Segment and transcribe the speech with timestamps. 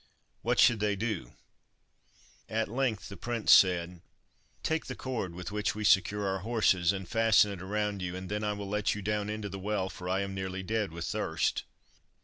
[0.41, 1.33] What should they do?
[2.49, 4.01] At length the prince said—
[4.63, 8.27] "Take the cord with which we secure our horses and fasten it around you, and
[8.27, 11.05] then I will let you down into the well, for I am nearly dead with
[11.05, 11.65] thirst."